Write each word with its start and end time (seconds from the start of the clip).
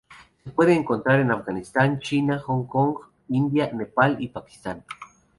Se 0.43 0.49
puede 0.49 0.73
encontrar 0.73 1.19
en 1.19 1.29
Afganistán, 1.29 1.99
China, 1.99 2.41
Hong 2.47 2.65
Kong, 2.65 2.95
India, 3.29 3.69
Nepal 3.71 4.17
y 4.19 4.29
Pakistán. 4.29 4.83